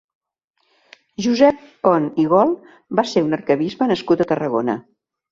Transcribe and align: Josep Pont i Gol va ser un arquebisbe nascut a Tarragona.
Josep 1.25 1.59
Pont 1.87 2.07
i 2.23 2.25
Gol 2.31 2.53
va 2.99 3.05
ser 3.11 3.23
un 3.27 3.37
arquebisbe 3.37 3.89
nascut 3.93 4.23
a 4.23 4.27
Tarragona. 4.33 4.75